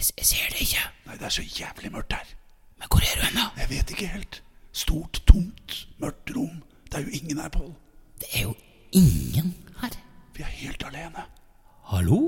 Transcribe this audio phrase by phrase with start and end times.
[0.00, 0.84] Jeg, jeg ser det ikke.
[1.06, 2.28] Nei, det er så jævlig mørkt her.
[2.80, 3.46] Men hvor er du hen, da?
[3.60, 4.38] Jeg vet ikke helt.
[4.72, 6.62] Stort, tomt, mørkt rom.
[6.88, 7.72] Det er jo ingen her, Pål.
[8.22, 8.54] Det er jo
[8.96, 9.50] ingen
[9.82, 9.96] her.
[10.36, 11.26] Vi er helt alene.
[11.90, 12.20] Hallo?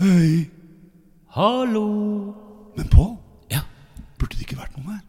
[0.00, 0.50] Hei.
[1.36, 1.86] Hallo?
[2.76, 3.16] Men Pål,
[3.50, 3.60] Ja,
[4.18, 5.00] burde det ikke vært noen her?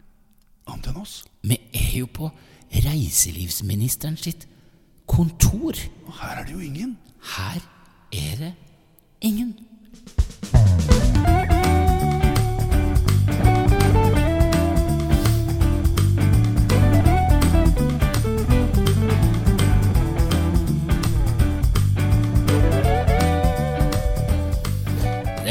[0.72, 1.18] Annet enn oss?
[1.44, 2.30] vi er jo på
[2.72, 4.46] reiselivsministeren sitt
[5.10, 5.76] kontor.
[6.08, 6.96] Og her er det jo ingen.
[7.36, 7.60] Her
[8.14, 8.54] er det
[9.22, 9.52] ingen.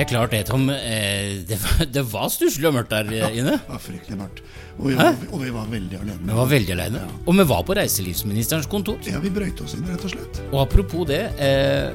[0.01, 0.63] Det er klart det, Tom.
[0.73, 3.19] Eh, Det var, det var stusslig og mørkt der inne.
[3.21, 4.39] Ja, Det var fryktelig mørkt.
[4.79, 7.03] Og vi var, og vi var veldig Vi var veldig alene.
[7.27, 8.97] Og vi var på reiselivsministerens kontor.
[9.05, 10.41] Ja, vi brøyte oss inn, rett og slett.
[10.55, 11.93] Og apropos det eh,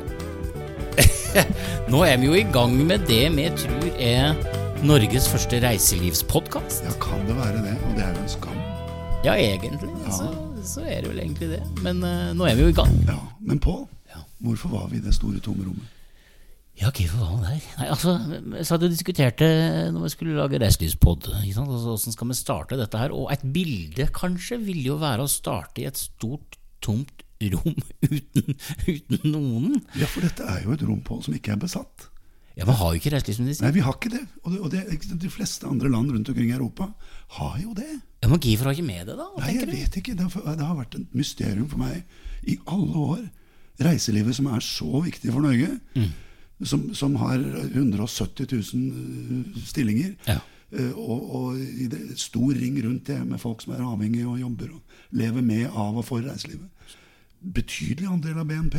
[1.91, 4.38] Nå er vi jo i gang med det vi tror er
[4.86, 6.86] Norges første reiselivspodkast.
[6.86, 7.73] Ja, kan det være det?
[7.90, 8.62] Og det er jo en skam.
[9.25, 10.30] Ja, egentlig Så,
[10.75, 11.64] så er det vel egentlig det.
[11.81, 12.94] Men eh, nå er vi jo i gang.
[13.09, 14.22] Ja, Men Pål, Ja.
[14.45, 15.90] hvorfor var vi i det store tomme rommet?
[16.76, 17.68] Ja, hvorfor var han der?
[17.80, 19.48] Nei, altså, Vi satt og diskuterte
[19.95, 21.30] når vi skulle lage reiselivspod.
[21.40, 23.14] Altså, Hvordan skal vi starte dette her?
[23.16, 27.76] Og et bilde kanskje ville jo være å starte i et stort, tomt rom
[28.09, 28.58] uten,
[28.90, 29.80] uten noen.
[30.00, 32.09] Ja, for dette er jo et rom, på som ikke er besatt.
[32.56, 33.66] Ja, Men har jo ikke reiselivsmedisin.
[33.68, 34.22] Nei, vi har ikke det.
[34.44, 36.88] Og, det, og det, de fleste andre land rundt omkring i Europa
[37.40, 37.88] har jo det.
[38.23, 39.26] Ja, Men hvorfor har ikke med det, da?
[39.40, 39.73] Nei, jeg du?
[39.76, 40.16] vet ikke.
[40.20, 42.03] Det har, det har vært et mysterium for meg
[42.48, 43.26] i alle år.
[43.84, 45.73] Reiselivet som er så viktig for Norge.
[46.00, 46.14] Mm.
[46.64, 47.42] Som, som har
[47.73, 50.14] 170 000 stillinger.
[50.30, 50.38] Ja.
[50.72, 54.39] eh, Og, og i det, stor ring rundt det med folk som er avhengige og
[54.39, 54.81] jobber og
[55.12, 56.70] lever med, av og for reiselivet.
[57.44, 58.78] Betydelig andel av BNP.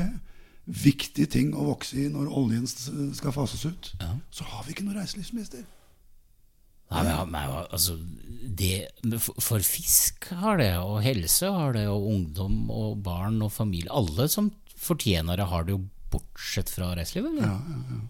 [0.66, 3.92] Viktig ting å vokse i når oljen skal fases ut.
[4.00, 4.14] Ja.
[4.34, 5.66] Så har vi ikke noen reiselivsminister.
[6.90, 7.96] Nei, men, men, altså,
[8.56, 8.86] det,
[9.42, 13.90] for fisk har det, og helse har det, og ungdom og barn og familie.
[13.90, 15.80] Alle som fortjener det, har det jo
[16.12, 17.32] bortsett fra reiselivet.
[17.38, 18.04] eller?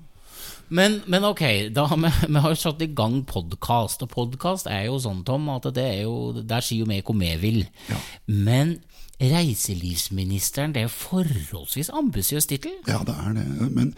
[0.69, 1.43] Men, men ok,
[1.75, 5.49] da vi, vi har jo satt i gang podkast, og podkast er jo sånn, Tom,
[5.55, 7.61] at det er jo, der sier jo vi hvor vi vil.
[7.91, 8.01] Ja.
[8.27, 8.77] Men
[9.23, 12.75] reiselivsministeren, det er forholdsvis ambisiøs tittel.
[12.89, 13.47] Ja, det er det.
[13.73, 13.95] Men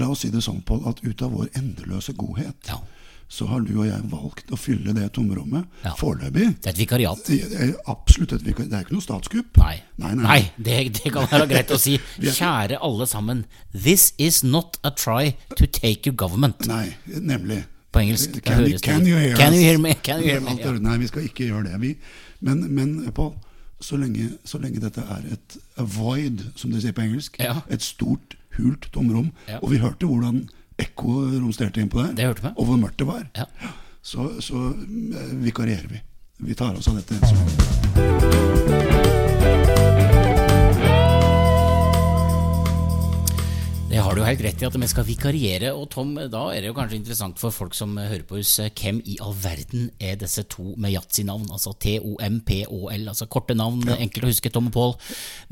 [0.00, 2.80] la oss si det sånn, Pål, at ut av vår endeløse godhet, Ja.
[3.28, 5.92] Så har du og jeg valgt å fylle det tomrommet Ja.
[5.98, 6.46] foreløpig.
[6.62, 7.30] Det er et vikariat.
[7.30, 8.32] Er Absolutt.
[8.32, 8.70] et vikariat.
[8.70, 9.58] Det er ikke noe statskupp.
[9.60, 10.24] Nei, Nei, nei.
[10.24, 11.98] nei det, det kan være greit å si.
[12.20, 13.44] Kjære alle sammen.
[13.74, 16.66] This is not a try to take your government.
[16.66, 17.64] Nei, nemlig.
[17.92, 18.40] På engelsk.
[18.44, 19.94] Can, høres can you hear Can you hear me?
[20.02, 20.56] Can you hear me?
[20.60, 20.72] Ja.
[20.72, 21.80] Nei, vi skal ikke gjøre det.
[21.80, 21.94] Vi.
[22.40, 23.34] Men, men Pål,
[23.80, 23.96] så
[24.44, 27.60] så lenge dette er et void, som de sier på engelsk, Ja.
[27.70, 29.30] et stort, hult tomrom,
[29.62, 32.48] og vi hørte hvordan ekkoet romsterte inn på der, Det hørte vi.
[32.56, 33.44] og hvor mørkt det var, Ja.
[34.02, 36.00] så, så eh, vikarierer vi.
[36.40, 37.14] Vi tar oss av dette.
[37.26, 38.97] Så.
[44.22, 45.70] Har du helt rett i at vi skal vikariere.
[45.76, 48.70] Og Tom, da er det jo kanskje interessant for folk som hører på oss, eh,
[48.70, 51.48] hvem i all verden er disse to med yatzy-navn?
[51.54, 54.94] Altså T-O-M-P-Å-L, altså korte navn, enkelt å huske, Tom og Pål.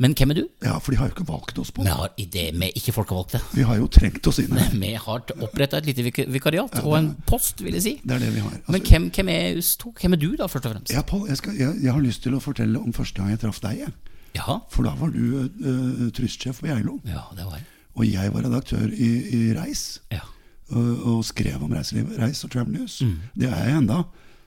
[0.03, 0.45] Men hvem er du?
[0.65, 1.85] Ja, for de har jo ikke valgt oss på.
[1.87, 3.41] Vi har idé med ikke folkevalgte.
[3.55, 4.71] Vi har jo trengt oss inn her.
[4.77, 7.95] Vi har oppretta et lite vik- vikariat, og en post, vil jeg si.
[8.05, 8.51] Det er det vi har.
[8.69, 9.93] Men Altså, hvem, hvem er oss to?
[10.01, 10.93] Hvem er du, da, først og fremst?
[10.93, 13.61] ja, Pål, jeg, jeg, jeg har lyst til å fortelle om første gang jeg traff
[13.65, 13.79] deg.
[13.87, 13.93] jeg.
[14.37, 16.99] Ja, For da var du uh, trystsjef på Geilo.
[17.09, 17.65] ja det var jeg.
[17.97, 20.01] Og jeg var redaktør i, i Reis.
[20.13, 20.21] Ja.
[20.69, 22.11] Og, og skrev om reiseliv.
[22.19, 22.99] Reis og Travel News.
[23.35, 24.03] Det er jeg enda.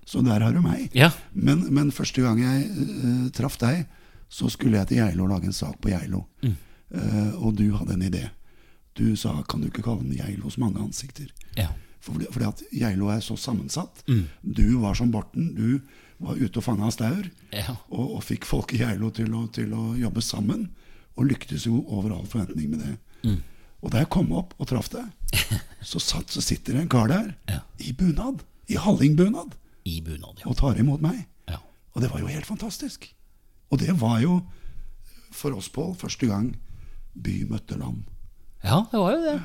[0.09, 0.89] Så der har du meg.
[0.97, 1.11] Ja.
[1.33, 3.85] Men, men første gang jeg uh, traff deg,
[4.29, 6.23] så skulle jeg til Geilo og lage en sak på Geilo.
[6.45, 8.23] Eh, og du hadde en idé.
[8.97, 11.29] Du sa kan du ikke kalle den Geilos mange ansikter?
[11.57, 11.71] ja.
[11.99, 14.05] Fordi, fordi at Geilo er så sammensatt.
[14.41, 15.49] Du var som Borten.
[15.57, 15.81] Du
[16.23, 17.25] var ute og fanga staur.
[17.51, 17.75] Ja.
[17.91, 20.69] Og, og fikk folk i Geilo til å, til å jobbe sammen.
[21.19, 22.93] Og lyktes jo over all forventning med det.
[23.79, 25.07] Og da jeg kom opp og traff deg,
[25.89, 27.61] så, satt, så sitter det en kar der Ja.
[27.79, 28.41] i bunad.
[28.69, 29.55] I hallingbunad.
[29.87, 30.49] I bunad, ja.
[30.51, 31.25] Og tar imot meg.
[31.49, 31.57] ja.
[31.95, 33.07] Og det var jo helt fantastisk.
[33.71, 34.41] Og det var jo
[35.31, 36.51] for oss, Pål, første gang
[37.15, 38.03] by møtte land.
[38.63, 39.35] Ja, det var jo det.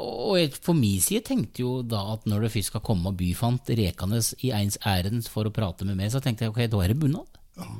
[0.00, 3.70] Og jeg, på min side tenkte jo da at når det først skal komme byfant
[3.78, 6.92] rekende i ens ærend for å prate med meg, så tenkte jeg ok, da er
[6.92, 7.38] det bunad.
[7.58, 7.70] Ja.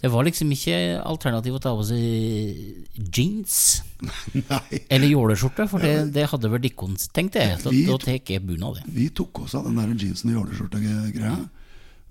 [0.00, 3.56] Det var liksom ikke alternativ å ta på seg jeans
[4.34, 7.58] Nei, eller jåleskjorte, for det, det hadde vel dikkon tenkt jeg.
[7.60, 8.84] Så Vi- da tar jeg bunad, det.
[8.96, 11.34] vi tok oss av den der jeansen og jåleskjorta-greia,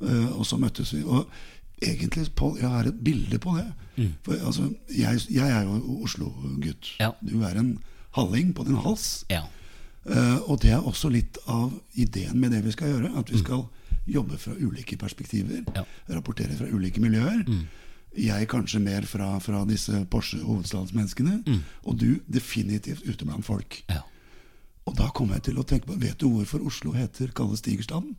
[0.05, 1.01] eh, og så møttes vi.
[1.03, 1.25] Og
[1.81, 3.67] egentlig, Pål, jeg har et bilde på det.
[4.23, 6.93] For altså, jeg, jeg er jo Oslo-gutt.
[7.01, 7.09] Ja.
[7.25, 7.73] Du er en
[8.15, 9.25] halling på din hals.
[9.31, 9.41] Ja.
[10.05, 13.11] Eh, og det er også litt av ideen med det vi skal gjøre.
[13.19, 13.65] At vi skal
[14.13, 15.63] jobbe fra ulike perspektiver.
[15.75, 15.83] Ja.
[16.15, 17.43] Rapportere fra ulike miljøer.
[18.17, 21.43] Jeg kanskje mer fra, fra disse Porsche hovedstadsmenneskene.
[21.85, 23.83] Og du definitivt ute blant folk.
[23.89, 24.01] Ja.
[24.89, 28.15] Og da kommer jeg til å tenke på Vet du hvorfor Oslo heter kalles Tigerstaden?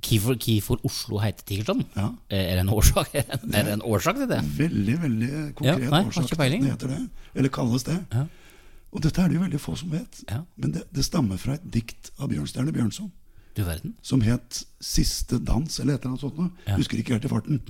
[0.00, 1.84] Hvorfor, hvorfor Oslo heter Tigerstaden?
[1.94, 2.08] Ja.
[2.32, 4.40] Er det en årsak, er det en, det årsak til det?
[4.58, 6.64] Veldig veldig konkret Ja, nei, årsak ikke til at peiling.
[6.72, 7.00] heter det.
[7.36, 7.98] Eller kalles det.
[8.16, 8.24] Ja.
[8.90, 10.22] Og dette er det jo veldig få som vet.
[10.58, 13.12] Men det, det stammer fra et dikt av Bjørnstjerne Bjørnson
[13.56, 13.94] Du verden.
[14.02, 16.50] som het 'Siste dans', eller et eller annet sånt noe.
[16.66, 16.76] Ja.
[16.76, 17.60] Husker ikke helt i farten.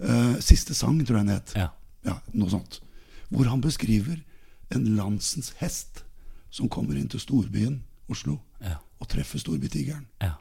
[0.00, 1.52] Eh, 'Siste sang', tror jeg den het.
[1.54, 1.68] Ja.
[2.04, 2.80] Ja, noe sånt.
[3.28, 4.22] Hvor han beskriver
[4.70, 6.04] en landsens hest
[6.50, 8.76] som kommer inn til storbyen Oslo Ja.
[9.00, 10.06] og treffer storbytigeren.
[10.22, 10.32] Ja.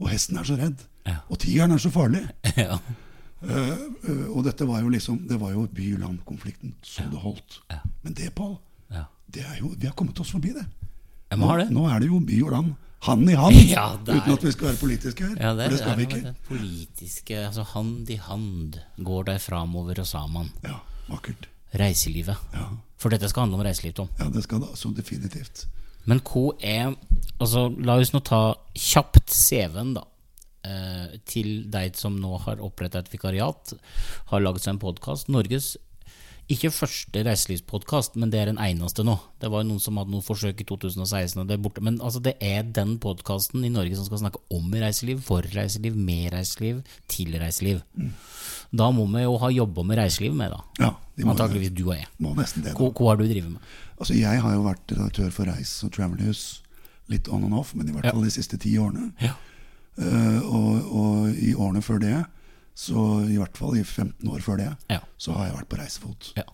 [0.00, 0.86] Og hesten er så redd.
[1.28, 2.22] Og tigeren er så farlig.
[2.56, 2.78] ja.
[3.42, 7.62] uh, eh, og dette var jo liksom Det var jo by-land-konflikten så det holdt.
[7.70, 7.78] Ja.
[8.02, 8.58] Men det, Pål,
[8.90, 9.04] ja.
[9.34, 10.66] det er jo Vi har kommet oss forbi det.
[11.36, 11.70] Nå, det.
[11.70, 12.72] Nå er det jo by og land
[13.06, 13.56] hand i hand.
[13.74, 15.36] Ja, Uten at vi skal være politiske her.
[15.40, 16.20] Ja, det, for det skal vi ikke.
[16.26, 20.50] det politiske altså Hand i hand går de framover og sammen.
[20.66, 21.48] Ja, Vakkert.
[21.74, 22.36] Reiselivet.
[22.54, 22.66] Ja.
[23.00, 24.08] For dette skal handle om reiseliv, Tom.
[24.18, 25.66] ja, det skal det så definitivt.
[26.04, 26.94] Men hva er
[27.40, 30.02] Altså, la oss nå ta kjapt CV-en, da.
[30.68, 33.72] Eh, til deg som nå har oppretta et vikariat,
[34.28, 35.30] har laget seg en podkast.
[35.32, 35.76] Norges
[36.50, 39.14] ikke første reiselivspodkast, men det er den eneste nå.
[39.40, 41.82] Det var noen som hadde noen forsøk i 2016, og det er borte.
[41.86, 45.96] Men altså, det er den podkasten i Norge som skal snakke om reiseliv, for reiseliv,
[45.96, 46.80] med reiseliv,
[47.10, 47.82] til reiseliv.
[48.72, 50.60] Da må vi jo ha jobba med reiseliv med, da.
[50.82, 50.90] Ja,
[51.24, 52.06] må, Antakeligvis du og jeg.
[52.22, 52.74] må nesten det.
[52.78, 53.70] Hva, hva har du drevet med?
[54.00, 56.42] Altså, jeg har jo vært redaktør for Reis og Travelhus
[57.10, 58.12] litt on and off, men i hvert Ja.
[58.14, 59.10] fall de siste ti årene.
[59.20, 59.32] Ja.
[60.00, 62.14] Uh, og, og i årene før det,
[62.74, 65.00] så i hvert fall i 15 år før det, Ja.
[65.18, 66.32] så har jeg vært på reisefot.
[66.36, 66.44] Ja.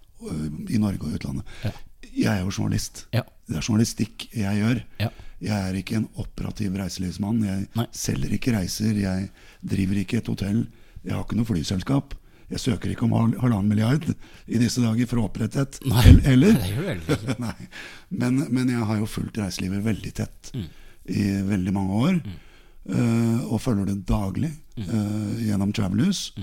[0.71, 1.45] I Norge og utlandet.
[1.65, 1.71] Ja.
[2.17, 3.07] Jeg er jo journalist.
[3.13, 3.23] Ja.
[3.49, 4.83] Det er journalistikk jeg gjør.
[5.01, 5.11] Ja.
[5.41, 7.43] Jeg er ikke en operativ reiselivsmann.
[7.45, 7.87] Jeg Nei.
[7.93, 8.95] selger ikke reiser.
[8.97, 9.29] Jeg
[9.63, 10.63] driver ikke et hotell.
[11.05, 12.15] Jeg har ikke noe flyselskap.
[12.49, 14.05] Jeg søker ikke om halvannen milliard
[14.47, 16.55] i disse dager for å opprette et Nei, eller?
[16.55, 17.55] det gjør ikke.
[18.23, 20.67] Men, men jeg har jo fulgt reiselivet veldig tett Mm.
[21.11, 22.15] i veldig mange år.
[22.25, 22.43] eh,
[22.87, 24.85] og følger det daglig Mm.
[24.93, 26.35] eh, gjennom Travelhus,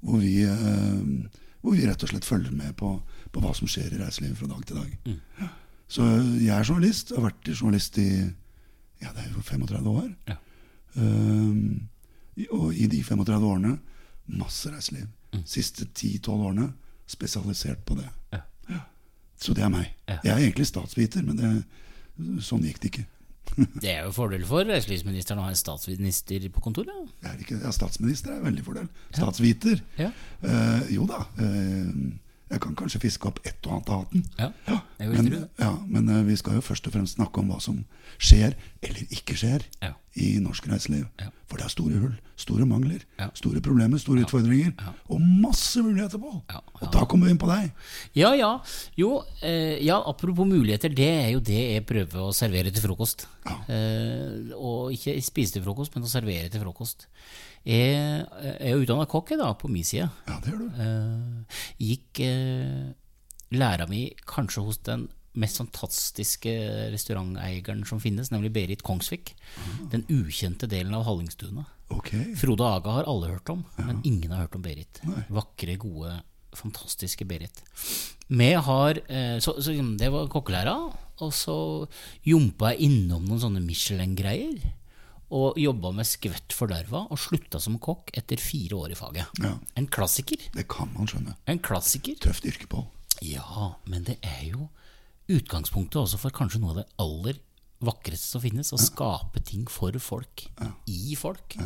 [0.00, 1.30] hvor, vi, eh,
[1.60, 2.92] hvor vi rett og slett følger med på,
[3.34, 4.92] på hva som skjer i reiselivet fra dag til dag.
[5.06, 5.16] Mm.
[5.40, 5.48] Ja.
[5.90, 6.06] Så
[6.38, 7.10] jeg er journalist.
[7.16, 8.06] Har vært journalist i
[9.02, 10.06] ja, det er jo 35 år.
[10.30, 10.36] Ja.
[10.94, 11.88] Um,
[12.52, 13.74] og i de 35 årene
[14.38, 15.08] masse reiseliv.
[15.44, 16.72] Siste 10-12 årene
[17.10, 18.06] spesialisert på det.
[18.32, 18.40] Ja.
[19.40, 19.90] Så det er meg.
[20.06, 20.18] Ja.
[20.24, 21.50] Jeg er egentlig statsviter, men det,
[22.44, 23.06] sånn gikk det ikke.
[23.82, 27.12] Det er jo fordel for reiselivsministeren å ha en statsminister på kontoret.
[27.24, 28.90] Ja, statsminister er veldig fordel.
[29.12, 29.82] Statsviter.
[30.00, 30.10] Ja.
[30.42, 31.24] Eh, jo da.
[31.42, 31.90] Eh,
[32.50, 34.24] jeg kan kanskje fiske opp et og annet av hatten.
[34.40, 35.28] Ja, men,
[35.60, 37.84] ja, men eh, vi skal jo først og fremst snakke om hva som
[38.20, 39.92] skjer, eller ikke skjer, Ja.
[40.18, 41.04] i norsk reiseliv.
[41.46, 43.04] For det er store hull, store mangler,
[43.38, 44.72] store problemer, store utfordringer.
[45.08, 46.32] Og masse muligheter på!
[46.50, 47.70] Og da kommer vi inn på deg.
[48.18, 48.50] Ja, ja.
[48.98, 53.28] Jo, eh, ja, apropos muligheter, det er jo det jeg prøver å servere til frokost.
[53.70, 57.06] Eh, og ikke spise til frokost, men å servere til frokost.
[57.68, 60.08] Jeg jeg er utdanna kokk, da, på min side.
[60.26, 60.82] Ja, det gjør du.
[60.84, 62.92] Eh, gikk eh,
[63.52, 65.08] læra mi kanskje hos den
[65.38, 66.52] mest fantastiske
[66.90, 69.34] restauranteieren som finnes, nemlig Berit Kongsvik.
[69.92, 71.66] Den ukjente delen av Hallingstuna.
[71.90, 72.32] Okay.
[72.38, 75.00] Frode Aga har alle hørt om, men ingen har hørt om Berit.
[75.06, 75.22] Nei.
[75.34, 76.16] Vakre, gode,
[76.56, 77.62] fantastiske Berit.
[78.30, 80.76] Vi har, eh, så, så Det var kokkelæra,
[81.20, 81.86] og så
[82.24, 84.72] jumpa jeg innom noen sånne Michelin-greier.
[85.30, 89.42] Og jobba med skvett for derva, og slutta som kokk etter fire år i faget.
[89.42, 89.52] Ja.
[89.78, 90.42] En klassiker.
[90.56, 91.36] Det kan man skjønne.
[91.50, 92.18] En klassiker.
[92.22, 92.88] Tøft yrke, Pål.
[93.22, 94.70] Ja, men det er jo
[95.30, 97.38] utgangspunktet også for kanskje noe av det aller
[97.84, 98.72] vakreste som finnes.
[98.74, 100.48] Å skape ting for folk.
[100.90, 101.56] I folk.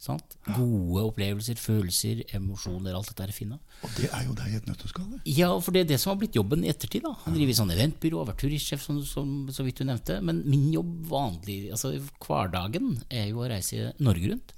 [0.00, 0.36] Sant?
[0.48, 2.94] Gode opplevelser, følelser, emosjoner.
[2.96, 3.58] Alt dette er fine.
[3.84, 5.10] Og det er jo deg i et nøtteskall.
[5.28, 7.04] Ja, for det er det som har blitt jobben i ettertid.
[7.04, 10.16] da Han driver i sånn eventbyrå, har vært turistsjef, som, som, så vidt du nevnte.
[10.24, 11.92] Men min jobb vanlig, altså
[12.24, 14.56] hverdagen, er jo å reise Norge rundt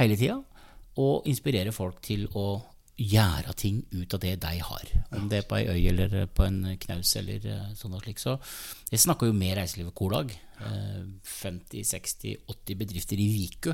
[0.00, 0.40] hele tida.
[1.00, 2.48] Og inspirere folk til å
[3.00, 4.88] gjøre ting ut av det de har.
[5.16, 8.20] Om det er på ei øy eller på en knaus eller eh, sånn og slik.
[8.20, 8.36] Så
[8.92, 10.34] jeg snakker jo med reiselivet hver dag.
[10.64, 11.06] Eh,
[11.36, 13.72] 50-60-80 bedrifter i Viku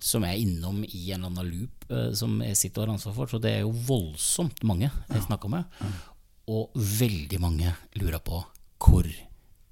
[0.00, 3.16] som er innom i en eller annen loop eh, som jeg sitter og har ansvar
[3.16, 3.30] for.
[3.30, 5.82] Så det er jo voldsomt mange jeg snakker med.
[6.48, 8.40] Og veldig mange lurer på
[8.78, 9.08] hvor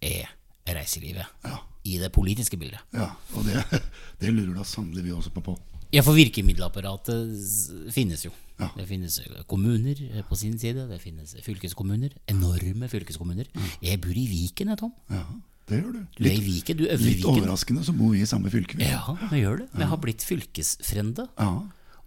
[0.03, 0.33] er
[0.67, 1.47] reiselivet
[1.87, 2.83] i det politiske bildet.
[2.93, 3.63] Ja, og det,
[4.21, 5.57] det lurer da sannelig vi også på, på.
[5.95, 8.33] Ja, for virkemiddelapparatet finnes jo.
[8.59, 8.71] Ja.
[8.75, 12.17] Det finnes kommuner eh, på sin side, det finnes fylkeskommuner.
[12.33, 13.49] Enorme fylkeskommuner.
[13.85, 14.95] Jeg bor i Viken, jeg, Tom.
[15.13, 15.23] Ja.
[15.67, 16.03] Det gjør du.
[16.19, 18.79] Du er i Viken, du litt overraskende så bor vi i samme fylke.
[18.79, 18.87] vi.
[18.87, 19.67] Ja, vi gjør det.
[19.75, 21.27] Vi har blitt fylkesfrende.
[21.39, 21.51] Ja.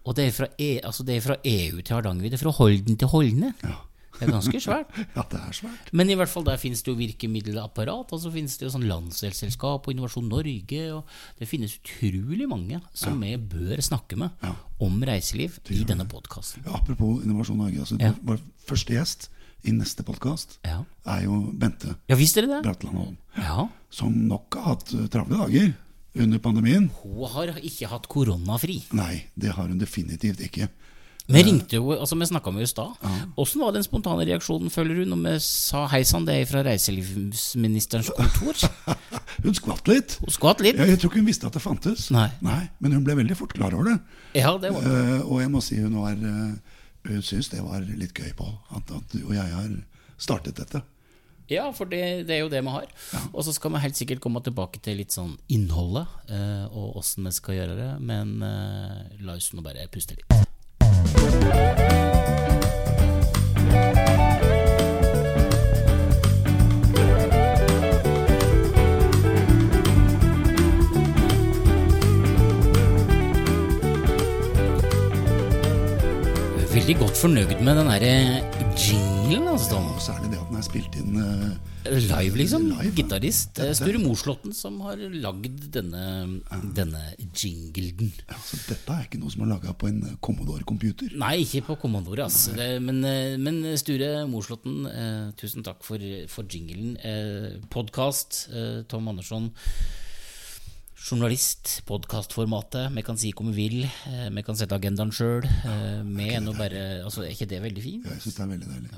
[0.07, 3.07] Og det er fra, e, altså det er fra EU til Hardangervidda, fra Holden til
[3.11, 3.53] Holne.
[3.63, 3.75] Ja.
[4.19, 4.95] Det er ganske svært.
[5.15, 5.91] ja, det er svært.
[5.95, 8.87] Men i hvert fall der finnes det jo virkemiddelapparat, og så finnes det jo sånn
[8.89, 14.55] Landsdelsselskap og Innovasjon Norge, og det finnes utrolig mange som vi bør snakke med Ja.
[14.83, 16.63] om reiseliv i denne podkasten.
[16.65, 17.79] Ja, apropos Innovasjon Norge.
[17.79, 17.99] Altså.
[18.23, 19.29] Vår første gjest
[19.67, 20.83] i neste podkast Ja.
[21.05, 22.63] er jo Bente ja, visste dere det?
[22.69, 23.17] Bratland Holm.
[23.37, 23.67] Ja.
[23.89, 25.73] Som nok har hatt eh, travle dager
[26.19, 26.89] under pandemien.
[27.03, 28.81] Hun har ikke hatt koronafri.
[28.97, 30.69] Nei, det har hun definitivt ikke.
[31.29, 33.35] Vi ringte jo, altså vi snakka med henne i stad.
[33.37, 36.63] Åssen var den spontane reaksjonen, føler du, når vi sa hei sann, det er fra
[36.65, 38.57] reiselivsministerens kontor?
[39.45, 40.17] Hun skvatt litt.
[40.23, 40.79] Hun skvatt litt.
[40.81, 42.09] Ja, jeg tror ikke hun visste at det fantes.
[42.11, 42.27] Nei.
[42.41, 43.93] Men hun ble veldig fort klar over det.
[44.41, 44.89] Ja, det var det.
[44.91, 48.55] Uh, og jeg må si hun var eh, Hun syns det var litt gøy, Pål,
[48.75, 49.69] at, at du og jeg har
[50.19, 50.81] startet dette.
[51.49, 52.85] Ja, for det, det er jo det vi har.
[53.31, 57.25] Og så skal vi helt sikkert komme tilbake til litt sånn innholdet eh, og åssen
[57.25, 57.89] vi skal gjøre det.
[58.05, 60.29] Men eh, la oss nå bare puste litt.
[76.89, 78.13] Veldig godt fornøyd med den derre
[78.73, 79.75] jinglen, altså.
[79.75, 79.89] Tom.
[79.93, 82.65] Og særlig det at den er spilt inn uh, Live, liksom.
[82.65, 82.93] Live.
[82.97, 83.61] Gitarist.
[83.61, 83.75] ja.
[83.77, 86.01] Sture Moslåtten som har lagd denne,
[86.73, 87.03] denne
[87.43, 88.09] jinglen.
[88.23, 91.13] ja, så Dette er ikke noe som er laga på en eh, Commodore-computer.
[91.21, 92.57] Nei, ikke på Commodore, altså.
[92.57, 96.97] Det, men, eh, men Sture Moslåtten, eh, tusen takk for, for jinglen.
[97.05, 99.51] Eh, Podkast, eh, Tom Andersson.
[100.99, 102.91] Journalist, podkastformatet.
[102.91, 103.83] Vi kan si hva vi vil.
[103.85, 105.45] Eh, vi kan sette agendaen sjøl.
[105.47, 105.77] Ja,
[106.35, 108.05] er bare altså, Er ikke det veldig fint?
[108.05, 108.89] Jeg syns det er veldig deilig.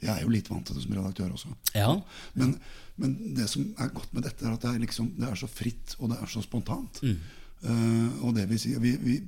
[0.00, 1.50] Jeg er jo litt vant til det som redaktør også.
[1.76, 1.90] Ja.
[2.34, 2.54] Men,
[2.96, 5.46] men det som er godt med dette, er at det er, liksom, det er så
[5.52, 7.02] fritt, og det er så spontant.
[7.04, 9.18] Eh, og det vil si vi, vi,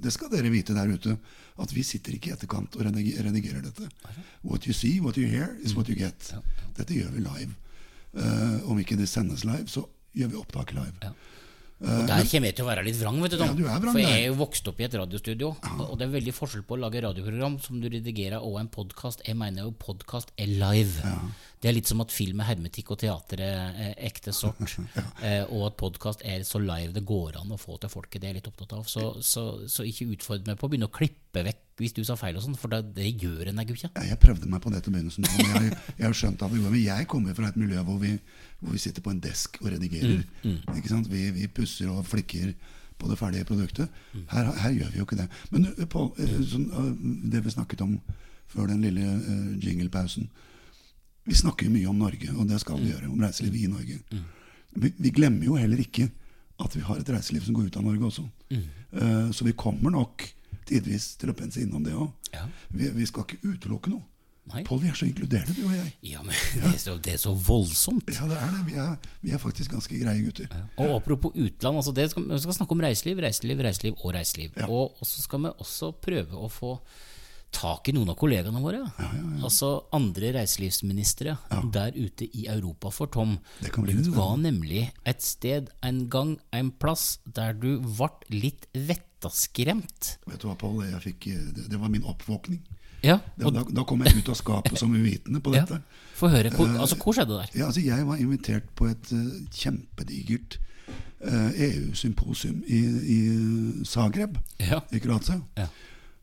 [0.00, 1.18] Det skal dere vite der ute,
[1.60, 3.90] at vi sitter ikke i etterkant og rediger- redigerer dette.
[4.42, 6.32] What you see, what you hear, is what you get.
[6.76, 7.52] Dette gjør vi live.
[8.16, 9.84] Uh, om ikke det sendes live, så
[10.16, 10.96] gjør vi opptaket live.
[11.04, 11.12] Ja.
[11.80, 13.52] Og der kommer jeg til å være litt vrang, vet du, Tom.
[13.64, 15.54] Ja, vrang For jeg er jo vokst opp i et radiostudio,
[15.86, 19.24] og det er veldig forskjell på å lage radioprogram som du redigerer, og en podkast.
[19.24, 21.00] Jeg mener jo podkast er live.
[21.60, 24.78] Det er litt som at film er hermetikk og teater er eh, ekte sort,
[25.26, 28.22] eh, og at podkast er så live det går an å få til folket.
[28.22, 28.86] Det er jeg litt opptatt av.
[28.88, 32.16] Så, så, så ikke utfordre meg på å begynne å klippe vekk hvis du sa
[32.16, 33.90] feil og sånn, for det, det gjør en ikke.
[33.92, 36.64] Ja, Jeg prøvde meg på det til begynnelsen, men jeg, jeg har skjønt at det
[36.64, 36.72] går.
[36.72, 38.16] Men jeg kommer fra et miljø hvor vi,
[38.60, 40.24] hvor vi sitter på en desk og redigerer.
[40.76, 41.12] Ikke sant?
[41.12, 42.52] Vi, vi pusser og flikker
[43.00, 44.00] på det ferdige produktet.
[44.32, 45.28] Her, her gjør vi jo ikke det.
[45.52, 46.68] Men Paul, uh, sånn,
[47.32, 47.98] det vi snakket om
[48.52, 50.28] før den lille uh, jinglepausen
[51.30, 53.06] Vi snakker jo mye om Norge, og det skal vi gjøre.
[53.06, 54.00] Om reiselivet i Norge.
[54.70, 56.08] Vi, vi glemmer jo heller ikke
[56.60, 58.24] at vi har et reiseliv som går ut av Norge også.
[58.50, 60.26] Uh, så vi kommer nok
[60.66, 62.08] tidvis til å pense innom det òg.
[62.34, 62.46] Ja.
[62.74, 64.06] Vi, vi skal ikke utelukke noe.
[64.66, 65.92] Pål, vi er så inkluderende, du og jeg.
[66.10, 68.10] Ja, men det er så, det er så voldsomt.
[68.10, 68.64] Ja, det er det.
[68.66, 70.50] Vi er, vi er faktisk ganske greie gutter.
[70.82, 74.58] Og apropos utland, altså det skal, vi skal snakke om reiseliv, reiseliv, reiseliv og reiseliv.
[74.58, 74.66] Ja.
[74.66, 76.72] Og og så skal vi også prøve å få
[77.54, 78.80] tak i noen av kollegaene våre.
[79.42, 81.36] Altså andre reiselivsministre
[81.74, 82.92] der ute i Europa.
[82.94, 88.10] For Tom, Det du var nemlig et sted, en gang, en plass, der du ble
[88.32, 90.16] litt vettaskremt.
[90.26, 90.84] Vet du hva, Pål?
[90.90, 92.62] Jeg fikk, eh, det, det var min oppvåkning.
[93.04, 93.52] Ja, og...
[93.56, 95.64] da, da kom jeg ut av skapet som uvitende på ja.
[95.64, 95.80] dette.
[96.18, 96.52] Få høre.
[96.54, 97.52] Hvor, altså, hvor skjedde der?
[97.56, 100.58] Ja, altså Jeg var invitert på et uh, kjempedigert
[101.24, 102.80] uh, EU-symposium i,
[103.16, 103.20] i
[103.88, 104.82] Zagreb Ja.
[104.92, 105.40] i Kroatia.
[105.56, 105.68] Ja.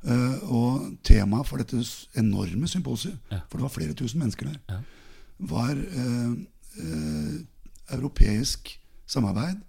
[0.08, 1.82] Eh, og temaet for dette
[2.16, 3.42] enorme symposiet, Ja.
[3.50, 4.80] for det var flere tusen mennesker der, Ja.
[5.40, 6.32] var uh,
[6.80, 7.34] uh,
[7.92, 9.60] europeisk samarbeid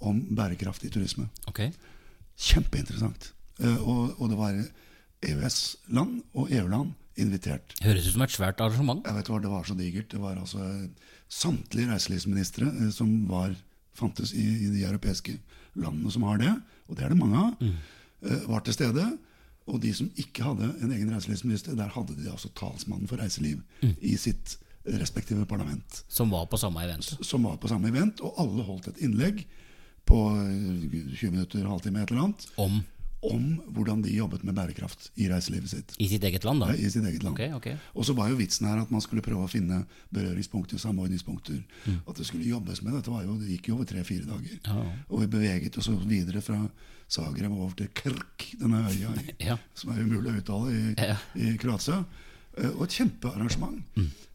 [0.00, 1.28] om bærekraftig turisme.
[1.48, 1.72] Okay.
[2.38, 3.32] Kjempeinteressant.
[3.60, 4.54] Og, og det var
[5.22, 7.74] EØS-land og EU-land invitert.
[7.84, 9.02] Høres ut som et svært arrangement.
[9.04, 10.08] Jeg vet hva, Det var så digert.
[10.14, 10.64] Det var altså
[11.28, 13.52] samtlige reiselivsministre som var,
[13.94, 15.36] fantes i, i de europeiske
[15.76, 16.54] landene som har det,
[16.88, 17.68] og det er det mange av,
[18.24, 19.04] eh, var til stede.
[19.68, 23.60] Og de som ikke hadde en egen reiselivsminister, der hadde de altså talsmannen for reiseliv
[24.00, 26.04] i sitt respektive parlament.
[26.08, 27.12] Som var på samme event.
[27.20, 29.44] Som var på samme event, og alle holdt et innlegg
[30.08, 32.80] på eh, 20 minutter, halvtime, et eller annet, Om
[33.22, 35.94] om hvordan de jobbet med bærekraft i reiselivet sitt.
[36.00, 36.70] i sitt eget land, da.
[36.72, 37.34] Ja, I sitt eget land.
[37.36, 37.74] Okay, okay.
[37.94, 39.82] Og så var jo vitsen her at man skulle prøve å finne
[40.14, 41.58] berøringspunkter, samordningspunkter.
[41.84, 41.98] Mm.
[42.08, 42.94] At det skulle jobbes med.
[42.96, 44.56] Dette var jo, det gikk jo over tre-fire dager.
[44.64, 44.86] Ja.
[45.10, 46.62] Og vi beveget oss videre fra
[47.10, 49.12] Zagreb over til Krk, denne øya
[49.50, 49.56] Ja.
[49.74, 51.16] som er umulig å uttale i, Ja.
[51.36, 52.04] i Kroatia.
[52.56, 53.82] Eh, Og et kjempearrangement.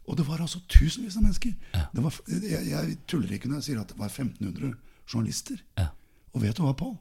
[0.06, 1.54] Og det var altså tusenvis av mennesker.
[1.94, 4.76] Det var, jeg, jeg tuller ikke når jeg sier at det var 1500
[5.10, 5.58] journalister.
[5.76, 5.88] Ja.
[6.36, 6.94] Og vet du hva, Pål?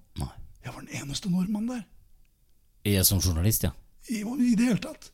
[0.65, 1.83] Jeg var den eneste nordmannen der.
[2.85, 3.71] Jeg som journalist, ja.
[4.09, 5.11] I, I det hele tatt.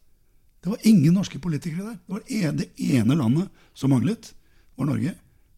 [0.62, 1.98] Det var ingen norske politikere der.
[2.06, 4.34] Det var en, det ene landet som manglet,
[4.80, 5.14] var Norge.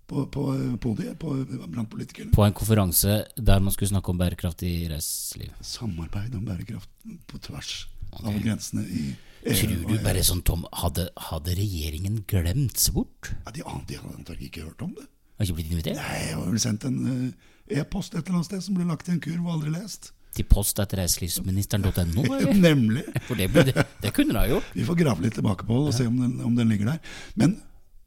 [0.08, 0.42] På, på
[0.84, 1.32] podiet på,
[1.72, 2.34] blant politikerne.
[2.36, 5.54] På en konferanse der man skulle snakke om bærekraftig reiseliv.
[5.64, 6.90] Samarbeid om bærekraft
[7.30, 7.72] på tvers
[8.20, 9.06] av grensene i
[9.46, 9.56] EU.
[9.58, 13.32] Tror du bare sånn, Tom, hadde, hadde regjeringen glemt seg bort?
[13.46, 15.08] Ja, de, de hadde antagelig ikke hørt om det.
[15.40, 15.98] Har ikke blitt invitert?
[16.04, 19.10] Nei, Jeg har vel sendt en eh, e-post et eller annet sted som ble lagt
[19.10, 20.12] i en kurv og aldri lest.
[20.34, 22.26] Til post etter reiselivsministeren.no?
[22.68, 23.06] Nemlig.
[23.28, 24.72] For det, ble, det, det kunne de ha gjort.
[24.74, 27.18] Vi får grave litt tilbake på det og se om den, om den ligger der.
[27.40, 27.60] Men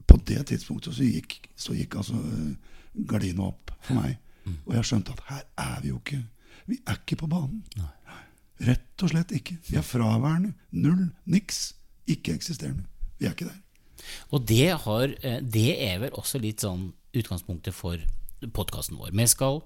[0.07, 4.19] på det tidspunktet så gikk, så gikk altså eh, gardina opp for meg.
[4.67, 6.21] Og jeg skjønte at her er vi jo ikke.
[6.67, 7.63] Vi er ikke på banen.
[8.67, 9.59] Rett og slett ikke.
[9.69, 10.55] Vi er fraværende.
[10.75, 11.09] Null.
[11.31, 11.75] Niks.
[12.11, 12.87] Ikke-eksisterende.
[13.19, 13.59] Vi er ikke der.
[14.31, 17.99] Og det, har, eh, det er vel også litt sånn utgangspunktet for
[18.53, 19.15] podkasten vår.
[19.17, 19.63] Vi skal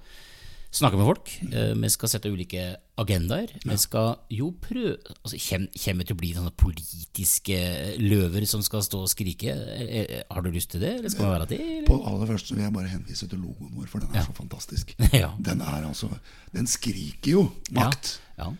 [0.70, 2.62] snakke med folk, eh, vi skal sette ulike
[3.00, 3.50] agendaer.
[3.64, 7.58] Vi skal jo prøve altså, Kommer vi til å bli sånne politiske
[7.98, 9.50] løver som skal stå og skrike?
[9.50, 11.60] Eh, eh, Har du lyst til det, eller skal det være det?
[11.60, 11.86] eller?
[11.88, 14.94] På aller første vil jeg bare henvise til logoen vår, for den er så fantastisk.
[15.20, 15.32] Ja.
[15.38, 16.08] Den er altså
[16.54, 18.20] Den skriker jo makt.
[18.38, 18.52] Ja.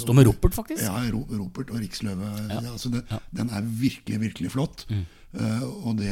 [0.00, 0.82] Stå med ropert, faktisk.
[0.82, 2.26] Ja, Ropert og Riksløve.
[2.72, 4.86] Altså det, Den er virkelig, virkelig flott.
[4.90, 5.04] Mm.
[5.84, 6.10] Og det,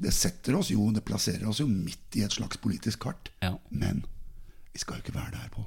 [0.00, 3.30] det setter oss jo, det plasserer oss jo midt i et slags politisk kart.
[3.42, 3.54] Ja.
[3.70, 4.04] Men
[4.72, 5.66] vi skal jo ikke være der, Pål.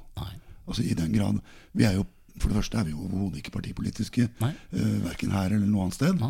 [0.66, 1.40] Altså i den grad
[1.74, 2.04] Vi er jo
[2.38, 4.52] For det første er vi jo overhodet ikke partipolitiske, Nei.
[4.72, 6.22] uh, verken her eller noe annet sted.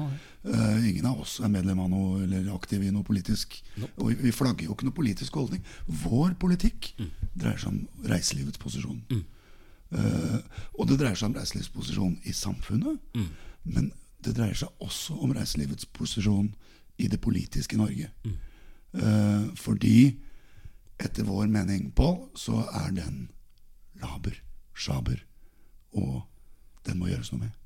[0.43, 3.55] Eh, ingen av oss er medlem av noe eller aktiv i noe politisk.
[4.01, 5.63] Og vi, vi flagger jo ikke noe politisk holdning.
[5.87, 7.11] Vår politikk Mm.
[7.39, 7.79] dreier seg om
[8.11, 8.99] reiselivets posisjon.
[9.93, 10.39] Eh,
[10.79, 12.99] og det dreier seg om reiselivets posisjon i samfunnet.
[13.15, 13.29] Mm.
[13.65, 13.93] Men
[14.25, 16.51] det dreier seg også om reiselivets posisjon
[17.03, 18.11] i det politiske Norge.
[18.25, 18.37] Mm.
[18.93, 19.97] Eh, fordi
[21.03, 23.27] etter vår mening, Pål, så er den
[24.03, 24.37] laber,
[24.75, 25.25] sjaber,
[25.99, 26.23] og
[26.87, 27.59] den må gjøres noe med.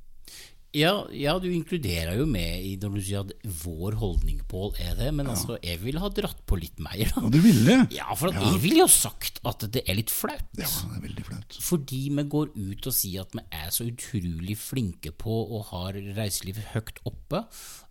[0.76, 4.96] Ja, ja, du inkluderer jo med i når du sier at vår holdning, Pål, er
[4.98, 5.08] det.
[5.16, 7.22] Men altså, jeg ville ha dratt på litt mer, da.
[7.24, 7.78] Og du ville?
[7.94, 10.44] Ja, for at jeg ville jo sagt at det er litt flaut.
[10.58, 11.35] Ja, det er veldig flaut.
[11.66, 15.96] Fordi vi går ut og sier at vi er så utrolig flinke på og har
[16.18, 17.40] reiselivet høyt oppe,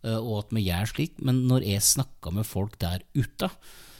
[0.05, 1.17] eh, og at vi gjør slik.
[1.25, 3.49] Men når jeg snakker med folk der ute,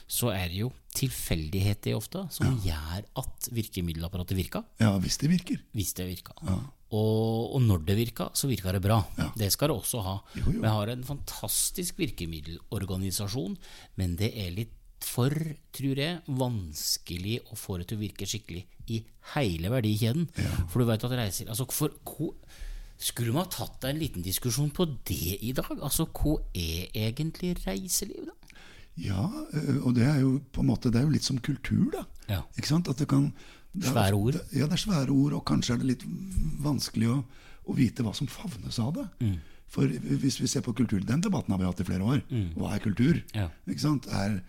[0.07, 5.57] så er det jo tilfeldigheter ofte som gjør at virkemiddelapparatet virker, Ja, hvis det virker.
[5.73, 6.38] hvis det virker.
[6.45, 8.99] Og, og når det virker, så virker det bra.
[9.35, 10.13] Det skal det også ha.
[10.38, 10.61] Jo, jo.
[10.61, 13.57] Vi har en fantastisk virkemiddelorganisasjon,
[13.99, 15.29] men det er litt for,
[15.75, 19.01] tror jeg, vanskelig å få det til å virke skikkelig i
[19.34, 20.27] hele verdikjeden.
[20.69, 22.34] For du vet at reiser altså for, hvor,
[22.97, 25.67] Skulle ha tatt en liten diskusjon på det i dag?
[25.84, 28.62] Altså, hva er egentlig reiseliv, da?
[28.95, 31.89] Ja, øh, og det er jo på en måte Det er jo litt som kultur,
[31.91, 32.05] da.
[32.29, 32.38] Ja.
[32.55, 32.88] Ikke sant?
[32.88, 33.34] At det kan
[33.75, 34.34] det er- Svære ord.
[34.34, 36.05] det- Ja, det er svære ord, og kanskje er det litt
[36.63, 37.25] vanskelig å,
[37.67, 39.08] å vite hva som favnes av det.
[39.19, 39.39] Mm.
[39.67, 42.21] For hvis vi ser på kultur Den debatten har vi hatt i flere år.
[42.55, 43.13] Hva er kultur?
[43.15, 43.36] Mm.
[43.36, 43.49] Ja.
[43.67, 44.08] Ikke sant?
[44.08, 44.41] Er,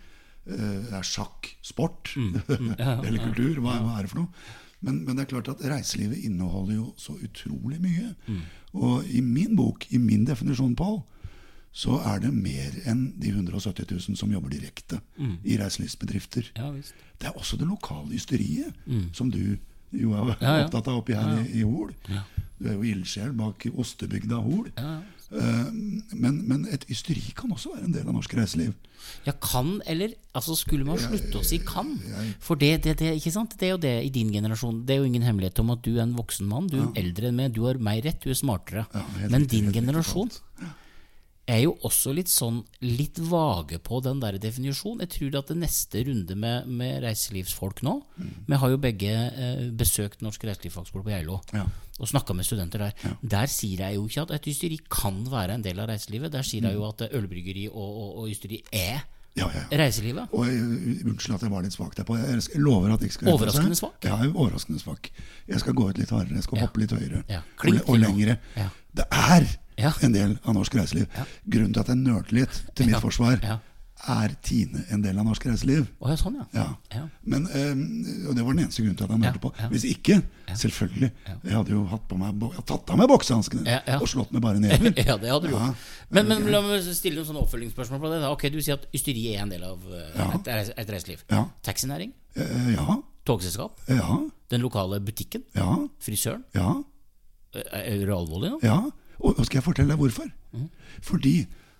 [0.47, 2.13] øh, er sjakk sport?
[2.15, 2.39] Mm.
[3.05, 3.59] Eller kultur?
[3.63, 4.47] Hva, hva er det for noe?
[4.85, 8.11] Men, men det er klart at reiselivet inneholder jo så utrolig mye.
[8.27, 8.41] Mm.
[8.77, 10.99] Og i min bok, i min definisjon, Pål,
[11.77, 14.99] så er det mer enn de 170 000 som jobber direkte
[15.45, 16.51] i reiselivsbedrifter.
[16.57, 16.77] Mm.
[16.77, 17.09] Ja.
[17.21, 18.73] Det er også det lokale ysteriet,
[19.13, 19.57] som du
[19.91, 20.33] jo er Mm.
[20.41, 20.63] Ja, ja.
[20.65, 21.93] opptatt av oppi her i, i Hol.
[22.59, 24.67] Du er jo ildsjel bak ostebygda Hol.
[25.31, 25.43] Ja.
[25.43, 25.71] Eh,
[26.15, 28.75] men, men et ysteri kan også være en del av norsk reiseliv.
[29.27, 31.93] Ja, kan, eller altså Skulle man slutte å si kan?
[32.43, 33.55] For det, det, det, ikke sant?
[33.59, 34.81] det er jo det i din generasjon.
[34.87, 36.67] Det er jo ingen hemmelighet om at du er en voksen mann.
[36.71, 38.85] Du er eldre enn meg, du har meg rett, du er smartere.
[38.93, 40.31] Ja, Men din generasjon
[41.47, 44.99] er jo også litt sånn litt vage på den der definisjonen.
[45.05, 48.31] Jeg tror at det neste runde med, med reiselivsfolk nå Mm.
[48.47, 51.65] Vi har jo begge eh, besøkt Norsk reiselivsfagskole på Geilo Ja.
[51.99, 52.93] og snakka med studenter der.
[53.21, 56.31] Der sier jeg jo ikke at et ysteri kan være en del av reiselivet.
[56.31, 56.81] Der sier jeg Mm.
[56.81, 59.03] jo at ølbryggeri og, og, og ysteri er
[59.37, 59.77] Ja, ja, ja.
[59.77, 60.27] reiselivet.
[60.33, 62.17] Og jeg, Unnskyld at jeg var litt svak derpå.
[62.17, 63.83] Jeg lover at jeg ikke skal Overraskende seg.
[63.85, 64.03] svak?
[64.09, 65.11] Ja, er overraskende svak.
[65.47, 66.33] Jeg skal gå ut litt hardere.
[66.35, 66.65] Jeg skal Ja.
[66.65, 67.23] hoppe litt høyere.
[67.29, 67.41] Ja.
[67.63, 68.37] Og, og lengre.
[68.57, 68.69] Ja.
[68.95, 69.45] Det er
[69.77, 69.93] Ja.
[70.01, 71.07] en del av norsk reiseliv.
[71.47, 72.99] Grunnen til at jeg nølte litt, til mitt Ja.
[72.99, 73.59] forsvar, Ja.
[74.09, 75.87] er Tine en del av norsk reiseliv.
[75.99, 76.45] Oh, ja, sånn, ja.
[76.53, 76.75] Ja.
[76.93, 77.07] Ja.
[77.25, 79.51] Men, um, og det var den eneste grunnen til at nølte Ja, på.
[79.71, 80.21] Hvis ikke,
[80.55, 81.11] selvfølgelig.
[81.43, 83.97] Jeg hadde jo hatt på meg, tatt av meg boksehanskene Ja, ja.
[83.99, 84.93] og slått med bare neven.
[85.07, 85.73] ja, det hadde du Ja.
[86.11, 88.21] Men, men la meg stille noen sånne oppfølgingsspørsmål på det.
[88.21, 88.29] da.
[88.31, 90.31] Ok, Du sier at ysteri er en del av eh, Ja.
[90.61, 91.23] et, et reiseliv.
[91.29, 91.45] Ja.
[91.63, 96.43] Taxinæring, Eh, ja, togselskap, ja, den lokale butikken, ja, frisøren.
[96.53, 96.83] ja,
[97.55, 98.59] Eh, Er du alvorlig nå?
[98.61, 98.83] ja.
[99.19, 100.27] Og, nå skal jeg fortelle deg hvorfor?
[101.01, 101.35] Fordi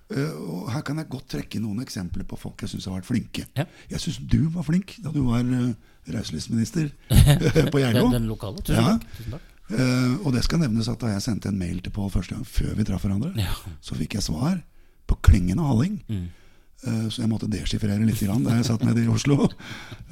[0.09, 3.05] øh, og Her kan jeg godt trekke noen eksempler på folk jeg syns har vært
[3.09, 3.45] flinke.
[3.57, 3.65] Ja.
[3.91, 5.73] Jeg syns du var flink da du var øh,
[6.13, 6.89] reiselivsminister
[7.73, 8.07] på Geilo.
[8.07, 8.61] Den, den lokale.
[8.63, 8.95] Tusen Ja.
[8.97, 9.07] takk.
[9.19, 9.53] Tusen takk.
[9.67, 12.45] Uh, og det skal nevnes at da jeg sendte en mail til Pål første gang,
[12.47, 13.51] før vi traff hverandre, Ja.
[13.83, 14.61] så fikk jeg svar
[15.11, 15.97] på klingende halling.
[16.07, 16.29] Mm.
[16.85, 19.47] Eh, så jeg måtte deschiffrere litt da jeg satt nede i Oslo.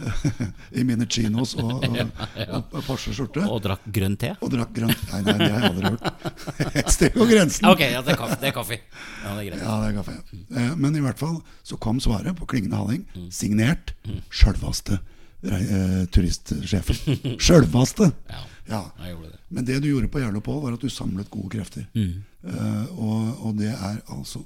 [0.80, 1.98] I mine chinos og, og,
[2.42, 3.44] og, Porsche-skjorte.
[3.46, 4.32] Og drakk grønn te?
[4.42, 6.32] Og drakk grønn Nei, nei, det har jeg aldri hørt.
[6.82, 7.68] Et steg på grensen.
[7.70, 8.38] Ok, ja, det er kaffe.
[8.42, 8.80] Det er kaffe.
[8.82, 9.62] Ja, det er greit.
[9.62, 10.18] Ja, det er kaffe.
[10.34, 13.30] Eh, Men i hvert fall så kom svaret på klingende halling, Mm.
[13.32, 13.94] signert
[14.34, 14.98] sjølvaste
[15.46, 17.38] eh, turistsjefen.
[17.38, 18.10] Sjølvaste!
[18.34, 18.82] Ja, Ja.
[19.04, 19.40] jeg gjorde det.
[19.54, 21.86] Men det du gjorde på Pål, var at du samlet gode krefter.
[21.94, 22.24] Mm.
[22.98, 24.42] Og, og det er altså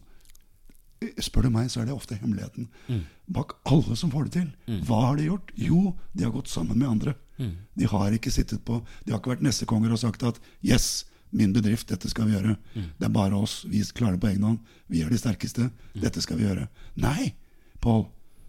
[1.23, 3.03] Spør du meg, så er det ofte hemmeligheten Mm.
[3.31, 4.79] bak alle som får det til.
[4.85, 5.51] Hva har de gjort?
[5.55, 7.13] Jo, de har gått sammen med andre.
[7.39, 7.53] Mm.
[7.77, 11.53] De har ikke sittet på De har ikke vært nestekonger og sagt at Yes, min
[11.53, 12.57] bedrift, dette skal vi gjøre.
[12.75, 12.89] Mm.
[12.99, 13.63] Det er bare oss.
[13.69, 14.59] Vi klarer det på egen hånd.
[14.89, 15.69] Vi er de sterkeste.
[15.95, 16.01] Mm.
[16.01, 16.67] Dette skal vi gjøre.
[16.97, 17.33] Nei,
[17.79, 18.07] Pål.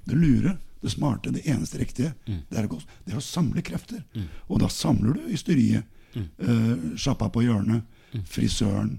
[0.09, 2.43] Det lure, det smarte, det eneste riktige, Mm.
[2.51, 4.03] det, er å det er å samle krefter.
[4.49, 5.85] Og da samler du ysteriet.
[6.17, 6.29] Mm.
[6.41, 7.85] Uh, sjappa på hjørnet.
[8.27, 8.99] Frisøren.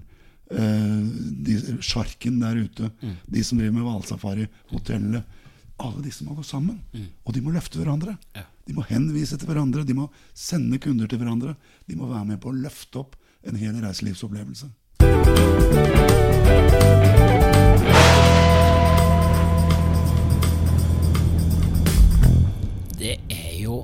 [0.50, 0.98] Eh,
[1.46, 2.90] de, sjarken der ute.
[3.02, 3.16] Mm.
[3.26, 4.48] De som driver med hvalsafari.
[4.72, 5.38] Hotellet.
[5.82, 6.80] Alle disse må gå sammen.
[7.26, 8.16] Og de må løfte hverandre.
[8.16, 8.40] Mm.
[8.40, 8.46] Ja.
[8.68, 9.86] De må henvise til hverandre.
[9.86, 11.56] De må sende kunder til hverandre.
[11.88, 14.70] De må være med på å løfte opp en hel reiselivsopplevelse.
[23.02, 23.82] Det er jo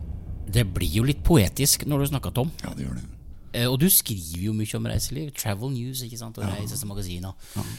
[0.49, 2.51] Det blir jo litt poetisk når du snakker, Tom.
[2.65, 3.05] Ja, det gjør det.
[3.53, 5.33] Eh, Og du skriver jo mye om reiseliv.
[5.37, 6.39] Travel News ikke sant?
[6.39, 7.33] og Reises og magasiner.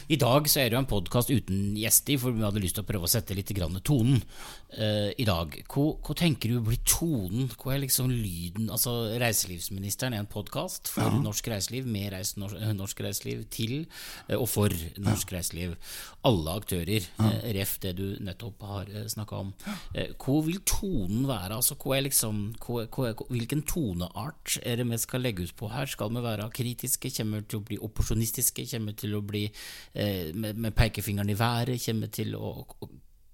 [0.10, 2.86] I dag så er det jo en podkast uten gjester, for vi hadde lyst til
[2.86, 3.52] å prøve å sette litt
[3.84, 4.22] tonen
[4.78, 5.56] uh, i dag.
[5.70, 7.50] Hva, hva tenker du blir tonen?
[7.60, 8.70] Hva er liksom lyden?
[8.70, 13.76] Altså Reiselivsministeren er en podkast for norsk reiseliv, med reis, norsk, norsk reiseliv til
[14.28, 15.76] eh, og for norsk reiseliv.
[16.28, 19.54] Alle aktører, uh, ref det du nettopp har uh, snakka om.
[19.94, 21.60] Eh, hva vil tonen være?
[21.60, 25.86] Altså, hva er liksom, hva, hvilken toneart er det vi skal legge ut på her?
[25.86, 27.12] Skal vi være kritiske?
[27.18, 28.64] Kommer vi til å bli opportunistiske?
[28.72, 29.44] Kommer vi til å bli
[29.94, 31.82] eh, med, med pekefingeren i været?
[31.86, 32.66] Kommer vi til å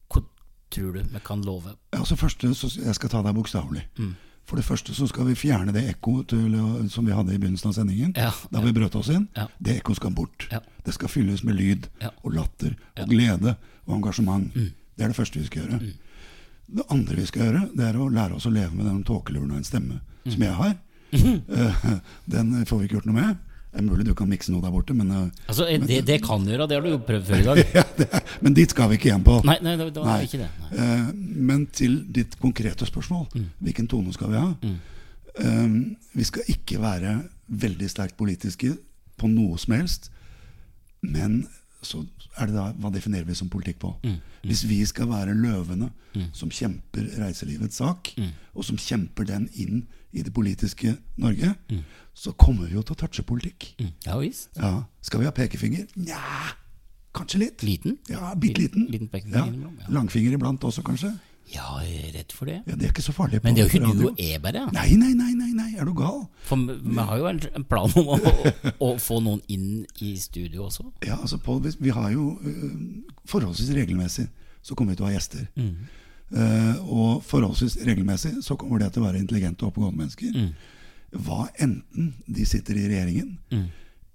[0.10, 0.24] Hva
[0.72, 1.76] tror du vi kan love?
[1.94, 3.84] Altså første, så Jeg skal ta deg bokstavelig.
[4.00, 4.16] Mm.
[4.46, 7.70] For det første så skal vi fjerne det ekkoet uh, som vi hadde i begynnelsen
[7.72, 8.12] av sendingen.
[8.18, 9.28] Ja, da vi brøt oss inn.
[9.36, 9.48] Ja.
[9.58, 10.46] Det ekkoet skal bort.
[10.52, 10.60] Ja.
[10.86, 12.12] Det skal fylles med lyd Ja.
[12.24, 13.56] og latter og glede
[13.88, 14.52] og engasjement.
[14.56, 14.70] Mm.
[14.96, 15.80] Det er det første vi skal gjøre.
[16.68, 19.52] Det andre vi skal gjøre, det er å lære oss å leve med den tåkeluren
[19.52, 20.32] av en stemme Mm.
[20.34, 20.72] som jeg har.
[21.16, 21.84] Eh,
[22.36, 23.44] den får vi ikke gjort noe med.
[23.76, 26.22] Det er mulig du kan mikse noe der borte, men, eh, Altså, men det, det
[26.24, 27.62] kan gjøre, det har du jo prøvd før i dag.
[27.78, 29.40] ja, er, men dit skal vi ikke igjen på.
[29.48, 30.28] Nei, nei det, det var Nei.
[30.30, 30.50] ikke det.
[30.62, 30.86] Nei.
[30.86, 31.10] Eh,
[31.52, 33.28] men til ditt konkrete spørsmål,
[33.60, 34.74] hvilken tone skal vi ha?
[35.44, 35.76] Eh,
[36.16, 37.18] vi skal ikke være
[37.66, 38.72] veldig sterkt politiske
[39.20, 40.10] på noe som helst.
[41.06, 41.44] Men
[41.86, 42.02] så
[42.36, 43.94] er det da hva definerer vi som politikk på?
[44.46, 45.92] Hvis vi skal være løvene
[46.36, 48.12] som kjemper reiselivets sak,
[48.54, 51.54] og som kjemper den inn i det politiske Norge,
[52.16, 53.74] så kommer vi jo til å touche politikk.
[53.82, 53.90] Mm.
[54.06, 54.50] Ja visst.
[54.56, 54.86] Ja.
[55.04, 55.88] Skal vi ha pekefinger?
[56.00, 56.22] Nja,
[57.16, 57.64] kanskje litt.
[57.68, 57.98] Liten?
[58.12, 58.86] Ja, bitte liten.
[58.92, 59.46] Liten liten Ja.
[59.46, 59.90] ja.
[59.92, 61.12] Langfinger iblant også, kanskje.
[61.54, 62.56] Ja, jeg er redd for det.
[62.66, 63.40] Ja, Det er ikke så farlig.
[63.44, 64.66] Men det er jo ikke du og Eber, ja.
[64.74, 66.24] Nei, nei, nei, nei, nei, er du gal?
[66.48, 68.18] For vi har jo en, plan om å,
[68.80, 70.88] å, få noen inn i studio også.
[71.06, 72.74] Ja, altså Pål, vi, har jo øh,
[73.30, 74.26] forholdsvis regelmessig
[74.66, 75.46] så kommer vi til å ha gjester.
[75.60, 75.74] Mm.
[76.34, 80.34] Uh, og forholdsvis regelmessig så kommer det til å være intelligente og oppegående mennesker.
[80.34, 81.20] Mm.
[81.26, 83.68] Hva enten de sitter i regjeringen Mm.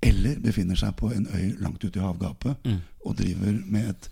[0.02, 2.80] eller befinner seg på en øy langt ute i havgapet Mm.
[3.06, 4.10] og driver med et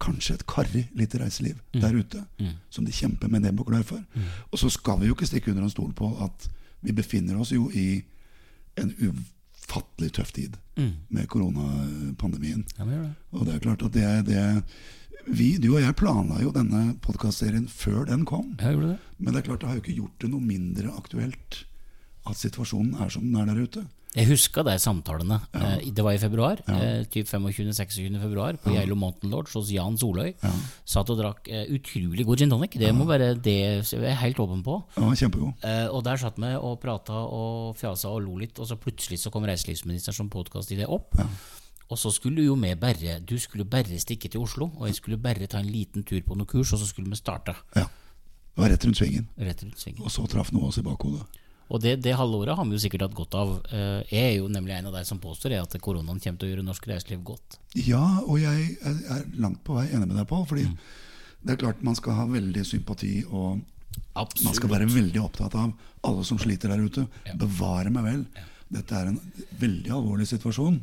[0.00, 1.80] kanskje et karrig lite reiseliv Mm.
[1.80, 2.24] der ute,
[2.70, 4.04] som de kjemper med nebb og klør for.
[4.52, 6.48] Og så skal vi jo ikke stikke under en stol på at
[6.82, 8.02] vi befinner oss jo i
[8.80, 10.92] en ufattelig tøff tid Mm.
[11.10, 12.64] med koronapandemien.
[12.78, 13.14] Ja, det.
[13.32, 14.64] Og det er klart at det er det
[15.26, 18.54] vi, Du og jeg planla jo denne podkastserien før den kom.
[18.56, 18.98] Det.
[19.18, 21.64] Men det er klart det har jo ikke gjort det noe mindre aktuelt
[22.26, 23.86] at situasjonen er som den er der ute.
[24.10, 25.36] Jeg huska de samtalene.
[25.54, 25.76] Ja.
[25.78, 26.58] det var i februar.
[26.66, 27.04] Ja.
[27.06, 28.16] typ 25.-26.
[28.18, 30.32] februar på Geilo Mountain Lodge hos Jan Soløy.
[30.84, 32.74] Satt og drakk eh, utrolig god gin tonic.
[32.80, 33.54] Det må være det
[33.86, 34.80] jeg er helt åpen på.
[34.98, 35.62] Ja, Kjempegod.
[35.62, 39.20] Eh, og der satt vi og prata og fjasa og lo litt, og så plutselig
[39.22, 41.14] så kom reiselivsministeren som podkastidé opp.
[41.90, 45.18] Og så skulle jo vi bare Du skulle bare stikke til Oslo, og jeg skulle
[45.18, 47.86] bare ta en liten tur på noen kurs, og så skulle vi starte Ja.
[48.50, 49.28] Det var rett rundt svingen.
[49.38, 50.02] rett rundt svingen.
[50.02, 51.22] Og så traff noe oss i bakhodet.
[51.70, 53.52] Og det, det halvåret har vi jo sikkert hatt godt av.
[53.70, 56.52] Eh, Jeg er jo nemlig en av de som påstår at koronaen kommer til å
[56.52, 57.60] gjøre norsk reiseliv godt.
[57.78, 60.46] Ja, og jeg er, langt på vei enig med deg, Pål.
[60.50, 60.66] Fordi
[61.40, 63.62] det er klart man skal ha veldig sympati, og
[64.18, 65.70] man skal være veldig opptatt av
[66.06, 67.06] alle som sliter der ute.
[67.38, 68.26] Bevare meg vel.
[68.70, 69.20] Dette er en
[69.62, 70.82] veldig alvorlig situasjon.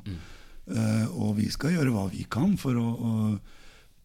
[0.67, 3.13] Eh, og vi skal gjøre hva vi kan for å, å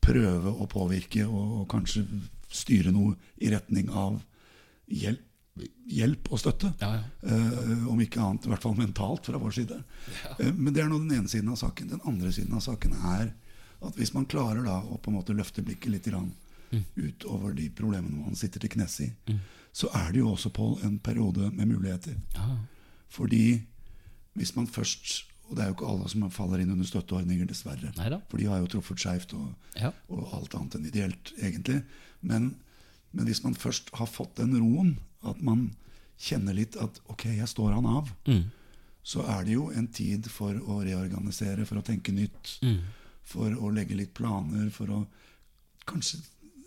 [0.03, 2.05] prøve å påvirke og, og kanskje
[2.53, 4.19] styre noe i retning av
[4.93, 5.23] hjelp,
[5.93, 6.71] hjelp og støtte.
[6.81, 7.03] Ja, ja.
[7.29, 9.83] Eh, om ikke annet, i hvert fall mentalt fra vår side.
[10.39, 11.91] Eh, men det er nå den ene siden av saken.
[11.93, 13.35] Den andre siden av saken er
[13.83, 16.31] at hvis man klarer da å på en måte løfte blikket litt grann,
[16.97, 19.11] utover de problemene man sitter til knes i,
[19.77, 22.15] så er det jo også på en periode med muligheter.
[22.37, 22.55] Ja.
[23.13, 23.61] Fordi
[24.39, 27.91] hvis man først Og det er jo ikke alle som faller inn under støtteordninger, dessverre.
[27.99, 28.23] Neida.
[28.31, 29.91] For de har jo truffet skeivt og, Ja.
[30.09, 31.83] og alt annet enn ideelt, egentlig.
[32.23, 32.55] Men,
[33.13, 35.71] men hvis man først har fått den roen, at man
[36.19, 38.45] kjenner litt at ok, jeg står han av, Mm.
[39.03, 42.59] så er det jo en tid for å reorganisere, for å tenke nytt.
[42.63, 42.79] Mm.
[43.25, 45.07] For å legge litt planer, for å
[45.87, 46.21] kanskje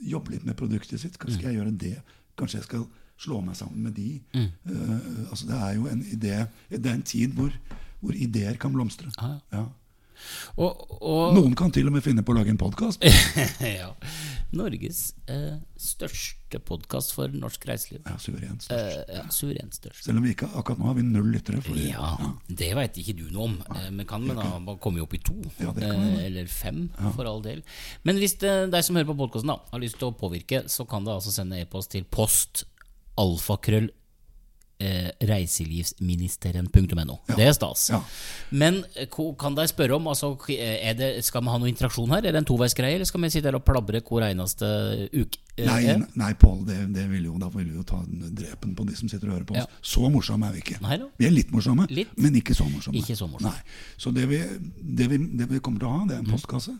[0.03, 1.17] jobbe litt med produktet sitt.
[1.17, 1.95] Kanskje skal jeg gjøre det?
[2.37, 2.87] Kanskje jeg skal
[3.17, 4.19] slå meg sammen med de?
[4.33, 4.49] Mm.
[4.65, 7.51] Eh, altså Det er jo en idé Det er en tid hvor,
[8.01, 9.11] hvor ideer kan blomstre.
[9.21, 9.39] Ja.
[9.53, 9.65] Ja.
[10.57, 13.03] Og, og Noen kan til og med finne på å lage en podkast.
[13.79, 13.91] ja.
[14.55, 18.03] Norges eh, største podkast for norsk reiseliv.
[18.07, 18.67] Ja, suverent.
[18.71, 20.05] Eh, ja, Suverent størst.
[20.05, 21.59] Selv om vi ikke akkurat nå har vi null lyttere.
[21.65, 22.13] fordi- Ja,
[22.47, 23.57] det veit ikke du noe om.
[23.75, 25.35] Eh, Men kan men da komme opp i to.
[25.59, 26.85] Ja, det kan eh, eller fem,
[27.17, 27.63] for all del.
[28.07, 31.03] Men hvis det, deg som hører på podkasten har lyst til å påvirke, så kan
[31.03, 32.63] du altså sende e-post til post
[33.19, 33.89] alfakrøll
[34.79, 37.17] eh, reiselivsministeren.no.
[37.29, 37.89] Det er stas.
[37.93, 37.99] Ja.
[38.51, 39.07] Men eh,
[39.39, 42.25] kan de spørre om altså, er det, Skal vi ha noe interaksjon her?
[42.25, 44.65] Er det en toveisgreie, eller skal vi sitte her og plabre hver eneste
[45.13, 45.39] uke?
[45.55, 46.01] Eh, Nei, eh?
[46.19, 49.07] nei Pål, det, det vil jo, da vil vi jo ta drepen på de som
[49.11, 49.63] sitter og hører på oss.
[49.63, 49.83] Ja.
[49.95, 50.81] Så morsomme er vi ikke.
[50.83, 50.99] Nei.
[51.19, 52.11] Vi er litt morsomme, Litt.
[52.19, 52.99] men ikke så morsomme.
[52.99, 53.53] Ikke så morsomme.
[53.55, 53.95] Nei.
[54.01, 54.41] Så det vi,
[54.81, 56.79] det, vi, det vi kommer til å ha, det er en Mm.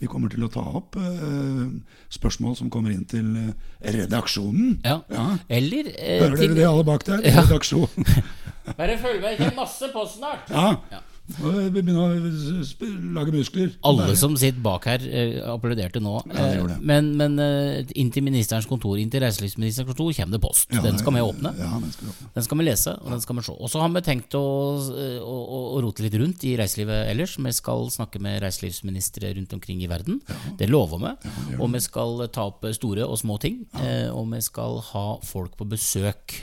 [0.00, 1.66] Vi kommer til å ta opp uh,
[2.12, 3.52] spørsmål som kommer inn til eh,
[3.96, 4.80] redaksjonen.
[4.84, 4.98] Ja.
[5.08, 5.26] Ja.
[5.48, 7.22] Eller uh, Hører til- dere det, alle bak der?
[7.24, 7.40] Ja.
[7.46, 8.10] Redaksjonen.
[8.78, 10.50] Bare følg med, ikke kommer masse post snart.
[10.50, 10.74] Ja.
[10.92, 11.00] Ja.
[11.26, 12.06] Begynner å
[13.16, 13.72] lage muskler.
[13.82, 16.20] Alle Bare- som sitter bak her, uh, applauderte nå.
[16.30, 16.76] Ja, det det.
[16.76, 20.70] Eh, Men, men uh, inn til ministerens kontor, inn til reiselivsministerens kontor, kommer det post.
[20.70, 21.52] Ja, den skal vi åpne.
[21.58, 22.28] Ja, den skal åpne.
[22.36, 23.56] Den skal vi lese, og den skal vi se.
[23.58, 24.44] Og så har vi tenkt å,
[25.26, 25.36] å,
[25.74, 27.36] å, rote litt rundt i reiselivet ellers.
[27.42, 30.20] Vi skal snakke med reiselivsministre rundt omkring i verden.
[30.58, 31.14] Det lover vi.
[31.58, 33.64] Og vi skal ta opp store og små ting.
[33.74, 36.38] Uh, Og vi skal ha folk på besøk.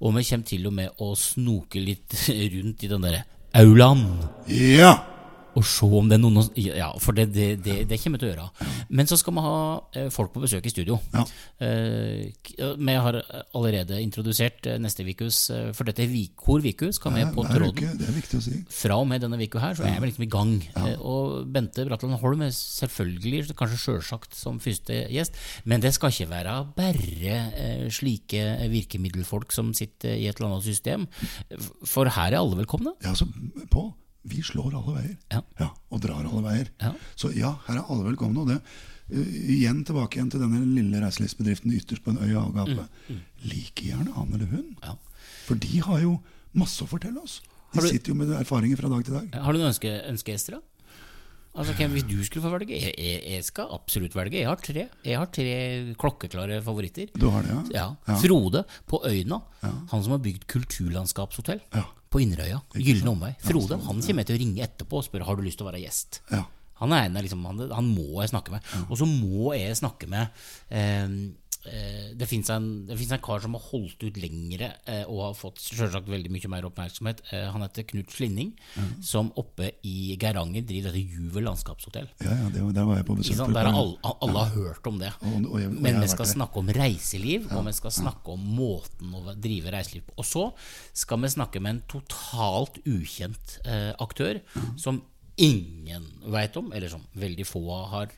[0.00, 2.12] Og vi kommer til og med å snoke litt
[2.54, 4.06] rundt i den derre aulaen.
[4.46, 5.13] Ja!
[5.54, 8.30] Og se om det er noen Ja, for det, det, det, det kommer vi til
[8.30, 8.68] å gjøre.
[8.90, 9.56] Men så skal vi ha
[9.94, 10.98] eh, folk på besøk i studio.
[11.14, 11.24] Ja.
[11.62, 12.32] Eh,
[12.78, 13.18] Vi har
[13.54, 17.98] allerede introdusert eh, neste ukas eh, For dette er Vikor uke skal med på tråden.
[18.00, 18.58] det er viktig å si.
[18.82, 20.54] Fra og med denne uka her så er vi liksom i gang.
[20.76, 25.38] Eh, Og Bente Bratland Holm er selvfølgelig, kanskje sjølsagt, som første gjest.
[25.64, 31.06] Men det skal ikke være bare slike virkemiddelfolk som sitter i et eller annet system.
[31.86, 32.94] For her er alle velkomne.
[33.04, 33.26] Ja, så
[33.70, 33.92] Pål,
[34.24, 35.16] vi slår alle veier.
[35.32, 35.70] Ja.
[35.90, 36.70] og drar alle veier.
[36.80, 36.92] Ja.
[37.16, 38.40] Så ja, her er alle velkomne.
[38.44, 38.58] Og det,
[39.12, 43.18] uh, igjen tilbake igjen til denne lille reiselivsbedriften ytterst på en øy i havgapet.
[43.44, 44.70] Like gjerne han eller hun.
[44.82, 44.96] Ja.
[45.44, 46.18] For de har jo
[46.56, 47.40] masse å fortelle oss.
[47.74, 49.34] De du- sitter jo med erfaringer fra dag til dag.
[49.34, 50.62] Har du noen ønske, ønskegjester, da?
[51.54, 52.74] Altså, hvem, Hvis du skulle få velge?
[52.82, 54.40] Jeg, jeg, jeg skal absolutt velge.
[54.40, 57.12] Jeg har tre Jeg har tre klokkeklare favoritter.
[57.14, 57.84] Du har det, ja?
[58.08, 58.16] Ja.
[58.18, 59.38] Frode på Øyna.
[59.62, 61.84] Han som har bygd kulturlandskapshotell Ja.
[62.14, 62.60] På Inderøya.
[62.78, 63.32] Gylne omvei.
[63.42, 65.82] Frode han kommer til å ringe etterpå og spørre har du lyst til å være
[65.82, 66.20] gjest.
[66.30, 66.44] Ja.
[66.80, 68.66] Han er en liksom, han, han må jeg snakke med.
[68.88, 71.06] Og så må jeg snakke med eh,
[71.64, 75.34] Det fins en, det finnes en kar som har holdt ut lengre eh, og har
[75.38, 77.22] fått selvsagt veldig mye mer oppmerksomhet.
[77.32, 78.52] Eh, han heter Knut Slinning,
[79.02, 82.08] som oppe i Geiranger driver dette Juvel landskapshotell.
[82.24, 83.36] ja, ja det, der var jeg på besøk.
[83.40, 83.54] Sånn.
[83.56, 85.12] Der alle, alle har hørt om det.
[85.22, 88.40] Og- og jeg- og Men vi skal snakke om reiseliv, og vi skal snakke om
[88.56, 90.12] måten å drive reiseliv på.
[90.18, 90.52] Og så
[90.92, 94.40] skal vi snakke med en totalt ukjent eh, aktør
[94.76, 95.02] som
[95.36, 98.10] ingen veit om, eller som veldig få har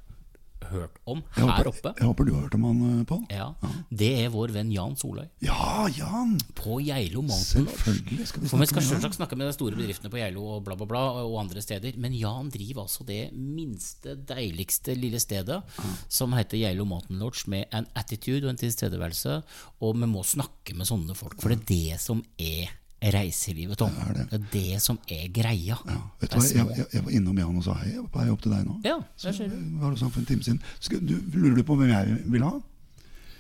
[0.67, 1.91] hørt om her håper, oppe.
[1.99, 3.21] jeg håper du har hørt om han, eh, Pål?
[3.31, 3.55] Ja,
[3.91, 6.39] Det er vår venn Jan Soløy Ja, Jan!
[6.55, 7.67] på Geilo Mountain.
[7.67, 8.89] Selvfølgelig skal vi skal med Jan.
[8.91, 11.93] selvsagt snakke med de store bedriftene på Geilo og bla, bla, bla, og andre steder.
[11.99, 15.63] Men Jan driver altså det minste, deiligste lille stedet
[16.09, 19.43] som heter Geilo Mountain Lodge, med en attitude og en tilstedeværelse.
[19.81, 23.91] Og vi må snakke med sånne folk, for det er det som er reiselivet, Tom.
[23.93, 24.27] Det er det.
[24.31, 25.77] Det er det som er greia.
[25.87, 27.91] Ja, vet du hva, jeg, jeg, jeg var innom Jan og sa hei.
[27.93, 28.79] Jeg var på vei opp til deg nå.
[28.87, 29.59] Ja, Så der ser du.
[29.83, 30.63] var det sånn for en time siden.
[30.81, 32.55] Skal, du, lurer du på hvem jeg vil ha?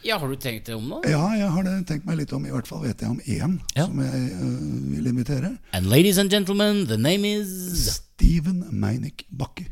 [0.06, 1.00] Ja, har du tenkt deg om nå?
[1.08, 2.44] Ja, jeg har det tenkt meg litt om.
[2.46, 3.86] I hvert fall vet jeg om én Ja.
[3.88, 5.56] som jeg uh, vil invitere.
[5.72, 7.48] And ladies and gentlemen, the name is
[7.96, 9.66] Steven Meinick Bakke.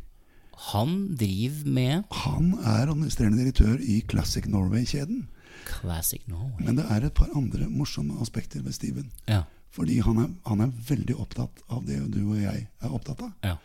[0.72, 5.26] Han driver med Han er administrerende direktør i Classic Norway-kjeden.
[5.68, 6.64] Classic Norway.
[6.66, 9.10] Men det er et par andre morsomme aspekter ved Steven.
[9.28, 9.42] Ja.
[9.74, 13.32] Fordi han er, han er veldig opptatt av det du og jeg er opptatt av.
[13.44, 13.56] ja.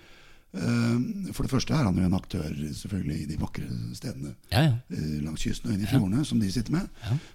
[0.50, 4.64] Uh, For det første er han jo en aktør selvfølgelig i de vakre stedene Ja,
[4.64, 4.72] ja.
[4.90, 6.88] Uh, langs kysten og inn i fjordene, som de sitter med.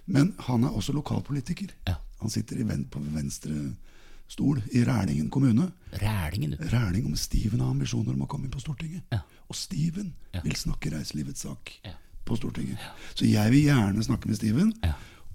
[0.05, 1.71] Men han er også lokalpolitiker.
[1.87, 1.95] Ja.
[2.19, 3.55] Han sitter i ven på venstre
[4.27, 5.69] stol i Rælingen kommune.
[6.01, 6.67] Rælingen, du.
[6.73, 9.07] Ræling om Steven har ambisjoner om å komme inn på Stortinget.
[9.15, 9.21] Ja.
[9.47, 10.11] Og Steven
[10.43, 11.71] vil snakke reiselivets sak
[12.25, 12.81] på Stortinget.
[13.13, 14.73] Så jeg vil gjerne snakke med Steven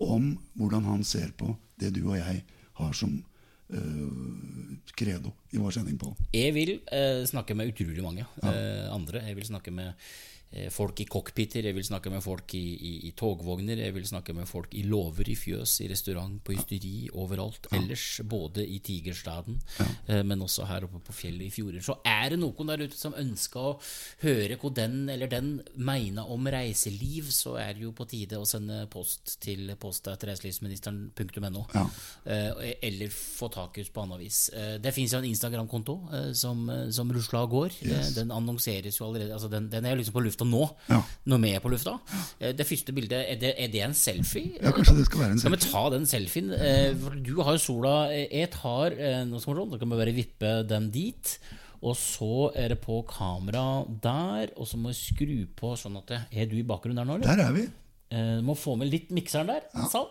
[0.04, 2.42] om hvordan han ser på det du og jeg
[2.80, 3.22] har som
[5.00, 6.16] credo i vår sending, Pål.
[6.34, 9.22] Jeg vil eh, snakke med utrolig mange eh, andre.
[9.28, 10.18] Jeg vil snakke med eh,
[10.74, 14.34] folk i cockpiter, jeg vil snakke med folk i, i, i togvogner, jeg vil snakke
[14.34, 17.68] med folk i låver, i fjøs, i restaurant, på hysteri, overalt.
[17.76, 19.60] Ellers, både i Tigerstaden,
[20.08, 21.84] eh, men også her oppe på fjellet i fjorder.
[21.86, 23.76] Så er det noen der ute som ønsker å
[24.24, 28.48] høre hva den eller den mener om reiseliv, så er det jo på tide å
[28.48, 31.64] sende post til post.reiselivsministeren.no.
[31.74, 31.86] Ja.
[32.24, 34.42] Eh, eller få tak i oss på annet vis.
[34.56, 37.78] Eh, det fins jo en Instagram-konto eh, som, eh, som rusla og går.
[37.86, 38.10] Yes.
[38.10, 39.34] Eh, den annonseres jo allerede.
[39.36, 41.02] Altså den, den er liksom på lufta nå, Ja.
[41.26, 41.98] når vi er på lufta.
[42.40, 44.56] Eh, det første bildet, er det, er det en selfie?
[44.62, 45.72] Ja, kanskje det skal være en Skal vi selfie?
[45.72, 46.52] ta den selfien?
[46.52, 48.90] Eh, du har jo sola eh, Jeg tar
[49.26, 51.38] Nå som er sånn, Da kan vi bare vippe den dit.
[51.82, 56.10] Og så er det på kamera der, og så må vi skru på sånn at
[56.30, 57.36] Er du i bakgrunnen der nå, eller?
[57.36, 57.68] Der er vi.
[58.10, 59.62] Du må få med litt mikseren der.
[59.88, 60.06] Sånn.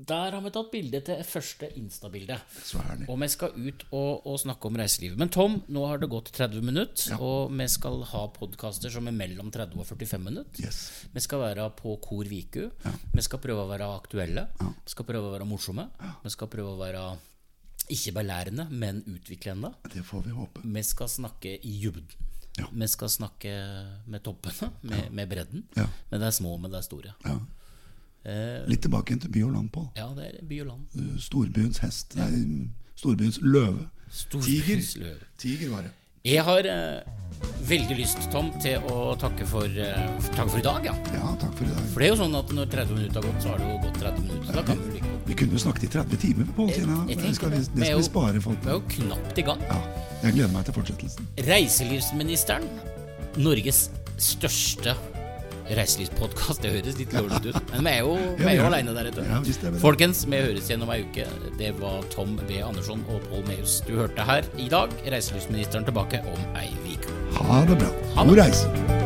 [0.00, 2.38] Der har vi tatt bilde til første Insta-bilde.
[3.12, 5.18] Og vi skal ut og, og snakke om reiselivet.
[5.20, 9.14] Men Tom, nå har det gått 30 minutter, og vi skal ha podkaster som er
[9.14, 10.64] mellom 30 og 45 minutter.
[10.64, 10.80] Yes.
[11.12, 12.64] Vi skal være på Kor Viku.
[13.12, 14.48] Vi skal prøve å være aktuelle.
[14.58, 15.86] Vi skal prøve å være morsomme.
[16.24, 17.06] Vi skal prøve å være
[17.92, 19.74] ikke belærende, men utviklende.
[19.92, 20.62] Det får vi håpe.
[20.64, 22.30] Vi skal snakke i dybden.
[22.58, 22.66] Ja.
[22.68, 23.50] Vi skal snakke
[24.06, 25.66] med toppene, med, med bredden.
[25.76, 25.86] Ja.
[26.10, 27.14] de det små, og med de store.
[27.26, 27.36] Ja.
[28.24, 29.88] Eh, Litt tilbake til by og land, Pål.
[29.96, 30.84] ja, det er by og land.
[30.94, 32.14] Uh, Storbyens hest.
[32.16, 33.88] Nei, storbyens løve.
[34.12, 35.02] Storbyens Tiger.
[35.08, 35.26] løve.
[35.38, 35.90] Tiger var det.
[36.22, 37.00] Jeg har eh,
[37.66, 40.04] veldig lyst, Tom, til å takke for, eh,
[40.36, 40.84] takk for i dag.
[40.86, 40.92] Ja.
[41.16, 41.88] Ja, takk for i dag.
[41.90, 43.78] For det er jo sånn at når 30 minutter har gått, så har det jo
[43.82, 44.54] gått 30 minutter.
[44.54, 45.26] Ja, vi godt.
[45.26, 46.68] Vi kunne jo snakket i 30 timer, Pål.
[46.68, 46.76] Det
[47.34, 47.74] skal vi, det.
[47.74, 49.66] Vi skal vi spare folk Vi er jo knapt i gang.
[49.66, 49.80] Ja,
[50.22, 51.26] jeg gleder meg til fortsettelsen.
[51.50, 52.70] Reiselivsministeren,
[53.42, 53.88] Norges
[54.22, 54.94] største
[55.78, 56.62] reiselivspodkast.
[56.64, 59.26] Det høres litt lårete ut, men vi er jo, vi er jo aleine der ute.
[59.28, 59.42] Ja.
[59.82, 61.28] Folkens, vi høres igjen om ei uke.
[61.60, 62.62] Det var Tom B.
[62.64, 64.92] Andersson og Pål Mehus du hørte her i dag.
[65.06, 67.20] Reiselivsministeren tilbake om ei uke.
[67.40, 67.94] Ha det bra.
[68.22, 69.01] God reise.